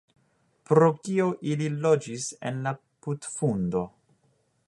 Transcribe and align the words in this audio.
"Pro 0.69 0.87
kio 1.07 1.27
ili 1.51 1.67
loĝis 1.83 2.25
en 2.51 2.57
la 2.69 2.75
putfundo?" 3.09 3.85